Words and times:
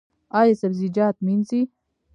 ایا 0.39 0.55
سبزیجات 0.61 1.15
مینځئ؟ 1.25 1.61